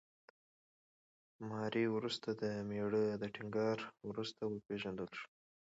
[1.49, 3.77] ماري وروسته د مېړه د ټینګار
[4.09, 5.29] وروسته وپېژندل شوه.